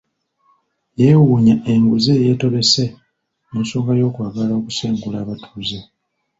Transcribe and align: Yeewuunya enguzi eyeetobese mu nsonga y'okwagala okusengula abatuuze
Yeewuunya 0.99 1.55
enguzi 1.71 2.09
eyeetobese 2.13 2.83
mu 3.51 3.57
nsonga 3.63 3.91
y'okwagala 3.99 4.53
okusengula 4.59 5.17
abatuuze 5.23 5.79